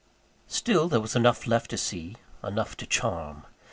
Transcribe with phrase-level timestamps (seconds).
[0.47, 3.45] Still there was enough left to see enough to charm.